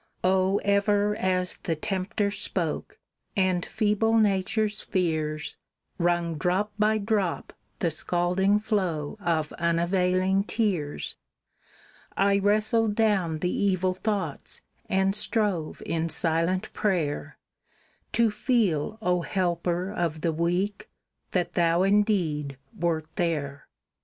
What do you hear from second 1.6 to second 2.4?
the Tempter